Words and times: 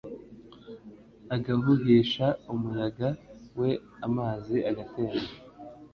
agahuhisha 1.35 2.25
umuyaga 2.53 3.09
we 3.59 3.69
amazi 4.05 4.57
agatemba 4.69 5.29